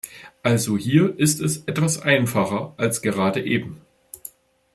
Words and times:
Also 0.41 0.79
hier 0.79 1.13
ist 1.19 1.41
es 1.41 1.57
etwas 1.67 2.01
einfacher 2.01 2.73
als 2.77 3.03
gerade 3.03 3.39
eben. 3.45 3.81